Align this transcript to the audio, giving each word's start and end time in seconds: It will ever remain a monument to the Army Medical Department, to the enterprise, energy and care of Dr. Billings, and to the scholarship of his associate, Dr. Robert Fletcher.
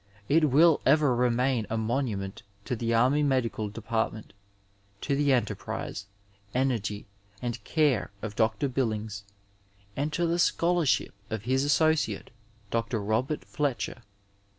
It 0.27 0.45
will 0.49 0.81
ever 0.83 1.15
remain 1.15 1.67
a 1.69 1.77
monument 1.77 2.41
to 2.65 2.75
the 2.75 2.91
Army 2.91 3.21
Medical 3.21 3.69
Department, 3.69 4.33
to 5.01 5.15
the 5.15 5.31
enterprise, 5.31 6.07
energy 6.55 7.05
and 7.39 7.63
care 7.65 8.09
of 8.23 8.35
Dr. 8.35 8.67
Billings, 8.67 9.25
and 9.95 10.11
to 10.11 10.25
the 10.25 10.39
scholarship 10.39 11.13
of 11.29 11.43
his 11.43 11.63
associate, 11.63 12.31
Dr. 12.71 12.99
Robert 12.99 13.45
Fletcher. 13.45 14.01